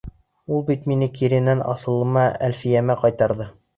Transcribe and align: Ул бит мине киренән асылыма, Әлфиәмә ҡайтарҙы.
Ул 0.55 0.63
бит 0.69 0.87
мине 0.91 1.09
киренән 1.19 1.61
асылыма, 1.73 2.25
Әлфиәмә 2.49 2.97
ҡайтарҙы. 3.03 3.49